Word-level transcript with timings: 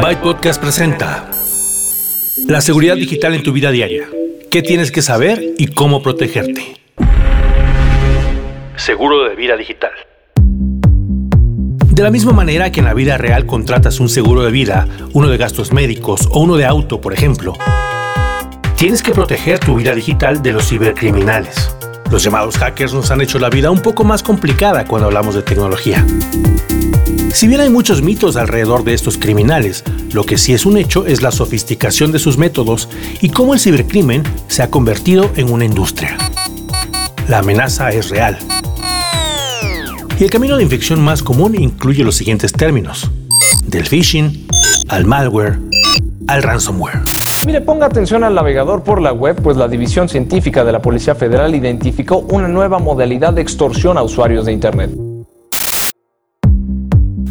Byte 0.00 0.20
Podcast 0.20 0.60
presenta 0.60 1.30
La 2.48 2.60
seguridad 2.60 2.96
digital 2.96 3.34
en 3.34 3.42
tu 3.42 3.52
vida 3.52 3.70
diaria. 3.70 4.08
¿Qué 4.50 4.60
tienes 4.60 4.90
que 4.90 5.02
saber 5.02 5.40
y 5.56 5.68
cómo 5.68 6.02
protegerte? 6.02 6.76
Seguro 8.76 9.28
de 9.28 9.36
vida 9.36 9.56
digital. 9.56 9.92
De 10.36 12.02
la 12.02 12.10
misma 12.10 12.32
manera 12.32 12.72
que 12.72 12.80
en 12.80 12.86
la 12.86 12.94
vida 12.94 13.18
real 13.18 13.46
contratas 13.46 14.00
un 14.00 14.08
seguro 14.08 14.42
de 14.42 14.50
vida, 14.50 14.88
uno 15.12 15.28
de 15.28 15.36
gastos 15.36 15.72
médicos 15.72 16.28
o 16.30 16.40
uno 16.40 16.56
de 16.56 16.64
auto, 16.64 17.00
por 17.00 17.12
ejemplo, 17.12 17.56
tienes 18.76 19.00
que 19.00 19.12
proteger 19.12 19.60
tu 19.60 19.76
vida 19.76 19.94
digital 19.94 20.42
de 20.42 20.52
los 20.52 20.68
cibercriminales. 20.68 21.74
Los 22.10 22.24
llamados 22.24 22.58
hackers 22.58 22.92
nos 22.92 23.10
han 23.12 23.20
hecho 23.20 23.38
la 23.38 23.48
vida 23.48 23.70
un 23.70 23.80
poco 23.80 24.02
más 24.02 24.24
complicada 24.24 24.86
cuando 24.86 25.06
hablamos 25.06 25.36
de 25.36 25.42
tecnología. 25.42 26.04
Si 27.34 27.48
bien 27.48 27.60
hay 27.60 27.68
muchos 27.68 28.00
mitos 28.00 28.36
alrededor 28.36 28.84
de 28.84 28.94
estos 28.94 29.18
criminales, 29.18 29.82
lo 30.12 30.22
que 30.22 30.38
sí 30.38 30.54
es 30.54 30.64
un 30.64 30.78
hecho 30.78 31.04
es 31.04 31.20
la 31.20 31.32
sofisticación 31.32 32.12
de 32.12 32.20
sus 32.20 32.38
métodos 32.38 32.88
y 33.20 33.30
cómo 33.30 33.54
el 33.54 33.60
cibercrimen 33.60 34.22
se 34.46 34.62
ha 34.62 34.70
convertido 34.70 35.28
en 35.34 35.50
una 35.50 35.64
industria. 35.64 36.16
La 37.26 37.40
amenaza 37.40 37.90
es 37.90 38.10
real. 38.10 38.38
Y 40.16 40.22
el 40.22 40.30
camino 40.30 40.56
de 40.56 40.62
infección 40.62 41.02
más 41.02 41.24
común 41.24 41.60
incluye 41.60 42.04
los 42.04 42.14
siguientes 42.14 42.52
términos. 42.52 43.10
Del 43.66 43.84
phishing, 43.84 44.46
al 44.86 45.04
malware, 45.04 45.58
al 46.28 46.40
ransomware. 46.40 47.00
Mire, 47.46 47.62
ponga 47.62 47.86
atención 47.86 48.22
al 48.22 48.36
navegador 48.36 48.84
por 48.84 49.02
la 49.02 49.12
web, 49.12 49.42
pues 49.42 49.56
la 49.56 49.66
División 49.66 50.08
Científica 50.08 50.64
de 50.64 50.70
la 50.70 50.80
Policía 50.80 51.16
Federal 51.16 51.52
identificó 51.56 52.18
una 52.18 52.46
nueva 52.46 52.78
modalidad 52.78 53.32
de 53.32 53.42
extorsión 53.42 53.98
a 53.98 54.04
usuarios 54.04 54.46
de 54.46 54.52
Internet. 54.52 55.13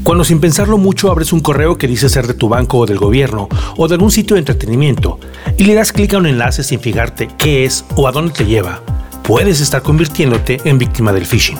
Cuando 0.04 0.26
sin 0.26 0.42
pensarlo 0.42 0.78
mucho 0.78 1.10
abres 1.10 1.32
un 1.32 1.40
correo 1.40 1.78
que 1.78 1.88
dice 1.88 2.10
ser 2.10 2.28
de 2.28 2.34
tu 2.34 2.50
banco 2.50 2.80
o 2.80 2.86
del 2.86 2.98
gobierno 2.98 3.48
o 3.78 3.88
de 3.88 3.96
algún 3.96 4.12
sitio 4.12 4.34
de 4.34 4.42
entretenimiento 4.42 5.18
y 5.58 5.64
le 5.64 5.76
das 5.76 5.94
clic 5.94 6.14
a 6.14 6.18
un 6.18 6.26
enlace 6.26 6.62
sin 6.62 6.82
fijarte 6.82 7.30
qué 7.38 7.64
es 7.64 7.86
o 7.96 8.06
a 8.06 8.12
dónde 8.12 8.34
te 8.34 8.46
lleva, 8.46 8.82
puedes 9.24 9.62
estar 9.62 9.82
convirtiéndote 9.82 10.60
en 10.66 10.78
víctima 10.78 11.14
del 11.14 11.26
phishing. 11.26 11.58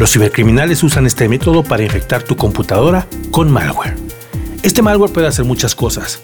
Los 0.00 0.12
cibercriminales 0.12 0.82
usan 0.82 1.04
este 1.06 1.28
método 1.28 1.62
para 1.62 1.82
infectar 1.82 2.22
tu 2.22 2.36
computadora 2.36 3.06
con 3.30 3.50
malware. 3.50 3.96
Este 4.62 4.80
malware 4.80 5.12
puede 5.12 5.26
hacer 5.26 5.44
muchas 5.44 5.74
cosas, 5.74 6.20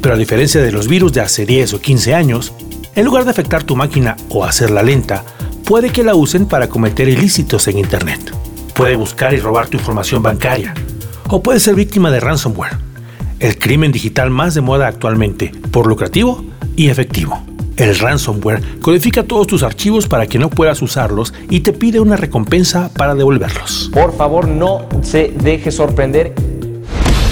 pero 0.00 0.14
a 0.14 0.18
diferencia 0.18 0.62
de 0.62 0.70
los 0.70 0.86
virus 0.86 1.12
de 1.12 1.22
hace 1.22 1.44
10 1.44 1.74
o 1.74 1.80
15 1.80 2.14
años, 2.14 2.52
en 2.94 3.04
lugar 3.04 3.24
de 3.24 3.32
afectar 3.32 3.64
tu 3.64 3.74
máquina 3.74 4.16
o 4.28 4.44
hacerla 4.44 4.84
lenta, 4.84 5.24
puede 5.64 5.90
que 5.90 6.04
la 6.04 6.14
usen 6.14 6.46
para 6.46 6.68
cometer 6.68 7.08
ilícitos 7.08 7.66
en 7.66 7.78
Internet. 7.78 8.32
Puede 8.74 8.96
buscar 8.96 9.32
y 9.34 9.38
robar 9.38 9.68
tu 9.68 9.78
información 9.78 10.22
bancaria, 10.22 10.74
o 11.28 11.42
puede 11.42 11.60
ser 11.60 11.74
víctima 11.74 12.10
de 12.10 12.20
ransomware, 12.20 12.76
el 13.40 13.58
crimen 13.58 13.92
digital 13.92 14.30
más 14.30 14.54
de 14.54 14.60
moda 14.60 14.86
actualmente, 14.86 15.52
por 15.70 15.86
lucrativo 15.86 16.44
y 16.76 16.88
efectivo. 16.88 17.44
El 17.76 17.98
ransomware 17.98 18.62
codifica 18.80 19.24
todos 19.24 19.48
tus 19.48 19.62
archivos 19.64 20.06
para 20.06 20.26
que 20.26 20.38
no 20.38 20.48
puedas 20.48 20.80
usarlos 20.80 21.34
y 21.50 21.60
te 21.60 21.72
pide 21.72 21.98
una 21.98 22.16
recompensa 22.16 22.90
para 22.94 23.16
devolverlos. 23.16 23.90
Por 23.92 24.16
favor, 24.16 24.46
no 24.46 24.86
se 25.02 25.32
deje 25.42 25.72
sorprender. 25.72 26.34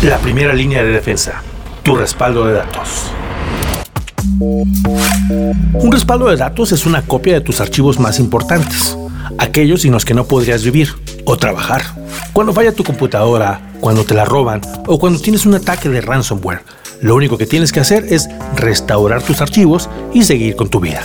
La 0.03 0.19
primera 0.19 0.53
línea 0.53 0.83
de 0.83 0.91
defensa, 0.91 1.43
tu 1.85 1.95
respaldo 1.95 2.47
de 2.47 2.55
datos. 2.55 3.13
Un 4.41 5.93
respaldo 5.93 6.29
de 6.29 6.37
datos 6.37 6.73
es 6.73 6.87
una 6.87 7.03
copia 7.03 7.35
de 7.35 7.41
tus 7.41 7.61
archivos 7.61 8.01
más 8.01 8.19
importantes, 8.19 8.99
aquellos 9.39 9.83
sin 9.83 9.93
los 9.93 10.05
que 10.05 10.15
no 10.15 10.25
podrías 10.25 10.65
vivir 10.65 10.89
o 11.25 11.37
trabajar. 11.37 11.83
Cuando 12.33 12.53
falla 12.53 12.73
tu 12.73 12.83
computadora, 12.83 13.61
cuando 13.83 14.05
te 14.05 14.15
la 14.15 14.25
roban 14.25 14.63
o 14.87 14.99
cuando 14.99 15.21
tienes 15.21 15.45
un 15.45 15.57
ataque 15.57 15.89
de 15.91 16.01
ransomware. 16.01 16.61
Lo 17.03 17.17
único 17.17 17.37
que 17.37 17.47
tienes 17.47 17.73
que 17.73 17.81
hacer 17.81 18.05
es 18.09 18.29
restaurar 18.55 19.23
tus 19.23 19.43
archivos 19.43 19.91
y 20.15 20.23
seguir 20.23 20.55
con 20.55 20.71
tu 20.71 20.79
vida. 20.79 21.03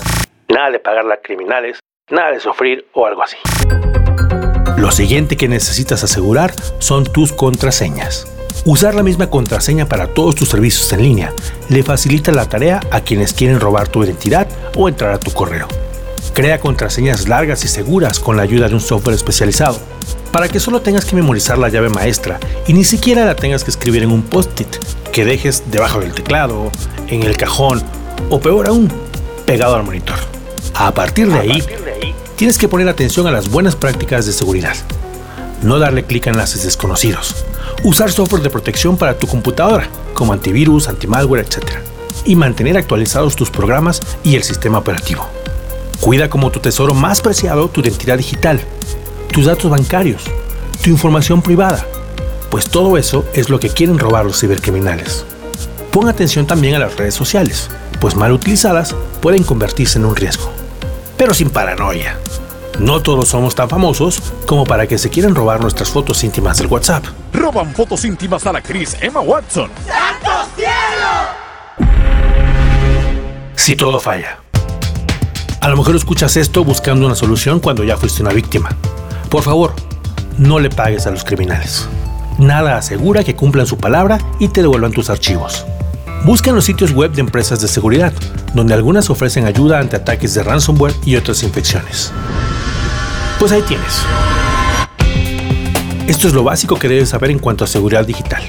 Nada 0.48 0.70
de 0.70 0.80
pagarle 0.80 1.16
a 1.16 1.18
criminales, 1.18 1.80
nada 2.12 2.32
de 2.32 2.40
sufrir 2.40 2.86
o 2.94 3.08
algo 3.08 3.24
así. 3.24 3.36
Lo 4.78 4.92
siguiente 4.92 5.36
que 5.38 5.48
necesitas 5.48 6.04
asegurar 6.04 6.54
son 6.78 7.04
tus 7.04 7.34
contraseñas. 7.34 8.32
Usar 8.64 8.94
la 8.94 9.02
misma 9.02 9.30
contraseña 9.30 9.88
para 9.88 10.14
todos 10.14 10.36
tus 10.36 10.50
servicios 10.50 10.94
en 10.94 11.02
línea 11.02 11.34
le 11.70 11.82
facilita 11.82 12.32
la 12.32 12.48
tarea 12.48 12.80
a 12.92 13.02
quienes 13.02 13.34
quieren 13.34 13.60
robar 13.60 13.88
tu 13.88 14.04
identidad 14.04 14.48
o 14.76 14.88
entrar 14.88 15.14
a 15.14 15.20
tu 15.20 15.32
correo. 15.32 15.68
Crea 16.38 16.60
contraseñas 16.60 17.28
largas 17.28 17.66
y 17.66 17.68
seguras 17.68 18.20
con 18.20 18.38
la 18.38 18.44
ayuda 18.44 18.70
de 18.70 18.76
un 18.76 18.80
software 18.80 19.16
especializado 19.16 19.80
para 20.32 20.48
que 20.48 20.60
solo 20.60 20.82
tengas 20.82 21.04
que 21.04 21.16
memorizar 21.16 21.58
la 21.58 21.68
llave 21.68 21.90
maestra 21.90 22.40
y 22.68 22.74
ni 22.74 22.84
siquiera 22.84 23.26
la 23.26 23.36
tengas 23.36 23.64
que 23.64 23.72
escribir 23.72 24.04
en 24.04 24.12
un 24.12 24.22
post-it 24.22 24.68
que 25.12 25.26
dejes 25.26 25.64
debajo 25.72 26.00
del 26.00 26.14
teclado, 26.14 26.72
en 27.08 27.24
el 27.24 27.36
cajón 27.38 27.82
o 28.30 28.40
peor 28.40 28.68
aún, 28.68 28.88
pegado 29.48 29.74
al 29.74 29.84
monitor. 29.84 30.20
A 30.76 30.94
partir 30.94 31.28
de 31.28 31.40
ahí, 31.40 31.64
tienes 32.36 32.60
que 32.60 32.68
poner 32.68 32.88
atención 32.88 33.26
a 33.26 33.32
las 33.32 33.50
buenas 33.50 33.76
prácticas 33.76 34.28
de 34.28 34.32
seguridad. 34.32 34.76
No 35.64 35.80
darle 35.80 36.04
clic 36.04 36.28
a 36.28 36.30
enlaces 36.30 36.62
desconocidos. 36.62 37.48
Usar 37.84 38.12
software 38.12 38.44
de 38.44 38.52
protección 38.52 38.96
para 38.96 39.18
tu 39.18 39.26
computadora, 39.26 39.90
como 40.14 40.34
antivirus, 40.34 40.88
antimalware, 40.88 41.48
etc. 41.48 41.80
Y 42.26 42.36
mantener 42.36 42.78
actualizados 42.78 43.36
tus 43.36 43.50
programas 43.50 44.04
y 44.24 44.36
el 44.36 44.44
sistema 44.44 44.78
operativo. 44.78 45.28
Cuida 46.02 46.30
como 46.30 46.52
tu 46.52 46.60
tesoro 46.60 46.94
más 46.94 47.22
preciado 47.22 47.68
tu 47.70 47.82
identidad 47.82 48.18
digital 48.18 48.62
tus 49.38 49.46
datos 49.46 49.70
bancarios, 49.70 50.24
tu 50.82 50.90
información 50.90 51.44
privada, 51.44 51.86
pues 52.50 52.70
todo 52.70 52.98
eso 52.98 53.24
es 53.36 53.50
lo 53.50 53.60
que 53.60 53.70
quieren 53.70 54.00
robar 54.00 54.26
los 54.26 54.40
cibercriminales. 54.40 55.26
Pon 55.92 56.08
atención 56.08 56.48
también 56.48 56.74
a 56.74 56.80
las 56.80 56.98
redes 56.98 57.14
sociales, 57.14 57.70
pues 58.02 58.16
mal 58.16 58.32
utilizadas 58.32 58.96
pueden 59.22 59.44
convertirse 59.44 60.00
en 60.00 60.06
un 60.06 60.16
riesgo. 60.16 60.50
Pero 61.18 61.36
sin 61.36 61.52
paranoia. 61.52 62.18
No 62.80 63.02
todos 63.04 63.30
somos 63.30 63.54
tan 63.54 63.70
famosos 63.70 64.22
como 64.48 64.64
para 64.64 64.88
que 64.88 64.98
se 64.98 65.12
quieran 65.12 65.36
robar 65.36 65.62
nuestras 65.62 65.90
fotos 65.90 66.24
íntimas 66.24 66.58
del 66.58 66.66
WhatsApp. 66.66 67.06
Roban 67.34 67.76
fotos 67.76 68.04
íntimas 68.04 68.46
a 68.48 68.54
la 68.54 68.58
actriz 68.58 68.98
Emma 69.02 69.22
Watson. 69.22 69.70
¡Santo 69.86 70.32
cielo! 70.56 71.90
Si 73.56 73.76
todo 73.76 74.00
falla. 74.00 74.40
A 75.68 75.70
lo 75.70 75.76
mejor 75.76 75.98
escuchas 75.98 76.38
esto 76.38 76.64
buscando 76.64 77.06
una 77.06 77.14
solución 77.14 77.60
cuando 77.60 77.84
ya 77.84 77.98
fuiste 77.98 78.22
una 78.22 78.32
víctima. 78.32 78.70
Por 79.30 79.44
favor, 79.44 79.74
no 80.38 80.60
le 80.60 80.70
pagues 80.70 81.06
a 81.08 81.12
los 81.12 81.26
criminales. 81.26 81.90
Nada 82.40 82.78
asegura 82.78 83.26
que 83.26 83.36
cumplan 83.36 83.68
su 83.68 83.78
palabra 83.78 84.18
y 84.40 84.48
te 84.48 84.62
devuelvan 84.62 84.94
tus 84.94 85.10
archivos. 85.10 85.66
Busca 86.24 86.52
en 86.52 86.56
los 86.56 86.64
sitios 86.64 86.94
web 86.94 87.12
de 87.12 87.20
empresas 87.20 87.60
de 87.60 87.68
seguridad, 87.68 88.14
donde 88.54 88.76
algunas 88.76 89.10
ofrecen 89.10 89.44
ayuda 89.44 89.80
ante 89.80 89.98
ataques 89.98 90.34
de 90.36 90.44
ransomware 90.44 90.94
y 91.04 91.18
otras 91.18 91.44
infecciones. 91.44 92.14
Pues 93.38 93.52
ahí 93.52 93.62
tienes. 93.64 94.04
Esto 96.08 96.30
es 96.30 96.34
lo 96.34 96.46
básico 96.46 96.80
que 96.80 96.88
debes 96.88 97.10
saber 97.10 97.30
en 97.30 97.40
cuanto 97.40 97.66
a 97.66 97.68
seguridad 97.68 98.06
digital. 98.06 98.42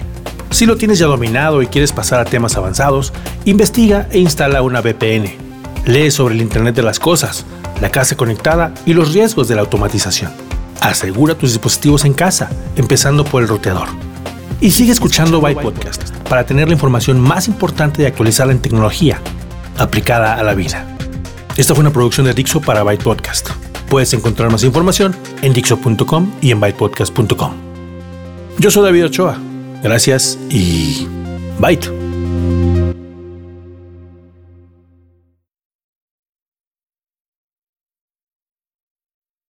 Si 0.51 0.67
lo 0.67 0.77
tienes 0.77 1.01
ya 1.01 1.07
dominado 1.07 1.63
y 1.63 1.67
quieres 1.67 1.91
pasar 1.91 2.21
a 2.21 2.25
temas 2.25 2.57
avanzados, 2.57 3.13
investiga 3.45 4.07
e 4.13 4.21
instala 4.21 4.63
una 4.63 4.83
VPN. 4.83 5.48
Lee 5.87 6.11
sobre 6.11 6.35
el 6.35 6.43
Internet 6.43 6.75
de 6.75 6.83
las 6.83 6.99
Cosas, 6.99 7.45
la 7.81 7.91
casa 7.91 8.17
conectada 8.17 8.73
y 8.87 8.95
los 8.95 9.13
riesgos 9.13 9.49
de 9.49 9.55
la 9.55 9.63
automatización. 9.63 10.33
Asegura 10.81 11.35
tus 11.35 11.51
dispositivos 11.53 12.05
en 12.05 12.15
casa, 12.15 12.51
empezando 12.77 13.25
por 13.25 13.43
el 13.43 13.49
roteador. 13.49 13.89
Y 14.61 14.71
sigue 14.71 14.93
escuchando 14.93 15.41
Byte 15.41 15.61
Podcast 15.61 16.11
para 16.29 16.45
tener 16.45 16.69
la 16.69 16.75
información 16.75 17.21
más 17.21 17.49
importante 17.49 18.03
y 18.03 18.07
actualizada 18.07 18.53
en 18.53 18.61
tecnología 18.61 19.21
aplicada 19.79 20.35
a 20.35 20.43
la 20.43 20.55
vida. 20.55 20.85
Esta 21.57 21.75
fue 21.75 21.83
una 21.83 21.93
producción 21.93 22.27
de 22.27 22.35
Dixo 22.35 22.61
para 22.61 22.83
Byte 22.83 23.03
Podcast. 23.03 23.51
Puedes 23.89 24.13
encontrar 24.13 24.51
más 24.51 24.65
información 24.65 25.17
en 25.43 25.53
dixo.com 25.53 26.31
y 26.41 26.51
en 26.51 26.61
bytepodcast.com. 26.61 27.53
Yo 28.59 28.71
soy 28.71 28.85
David 28.85 29.07
Ochoa. 29.07 29.39
Gracias 29.83 30.39
y 30.51 31.07
Byte. 31.59 31.98